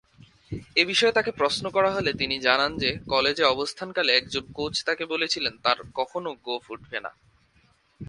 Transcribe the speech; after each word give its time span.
এ 0.75 0.83
বিষয়ে 0.85 1.11
তাকে 1.11 1.31
প্রশ্ন 1.31 1.63
করা 1.69 1.89
হলে 1.91 2.11
তিনি 2.13 2.35
জানান 2.39 2.71
যে, 2.77 2.89
কলেজে 3.07 3.43
অবস্থানকালে 3.43 4.11
একজন 4.15 4.43
কোচ 4.53 4.75
তাকে 4.85 5.03
বলেছিলেন 5.05 5.53
তার 5.63 5.77
কখনো 5.95 6.29
গোঁফ 6.43 6.63
উঠবে 6.71 6.99
না। 6.99 7.11